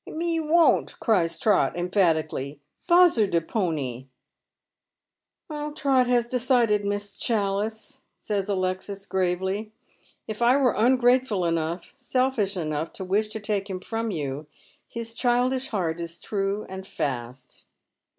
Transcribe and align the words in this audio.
''"Me 0.26 0.38
won't," 0.38 1.00
cries 1.00 1.38
Trot, 1.38 1.74
emphatically." 1.74 2.60
Bozer 2.86 3.26
de 3.26 3.40
pony!"" 3.40 4.04
Trot 5.48 6.06
has 6.06 6.26
decided. 6.28 6.84
Miss 6.84 7.16
Chalhce," 7.16 8.00
says 8.20 8.46
Alexis, 8.50 9.06
gravely. 9.06 9.72
*' 10.00 10.26
If 10.28 10.42
I 10.42 10.54
were 10.58 10.74
ungrateful 10.76 11.46
enough, 11.46 11.94
selfish 11.96 12.58
enough, 12.58 12.92
to 12.92 13.04
wish 13.06 13.28
to 13.28 13.40
take 13.40 13.70
him 13.70 13.80
from 13.80 14.10
you, 14.10 14.46
his 14.86 15.14
childish 15.14 15.68
heart 15.68 15.98
is 15.98 16.18
true 16.20 16.66
and 16.68 16.86
fast. 16.86 17.64